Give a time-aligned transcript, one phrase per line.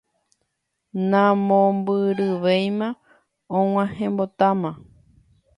[1.09, 2.89] Namombyryvéima,
[3.61, 4.71] ag̃uahẽmbotáma.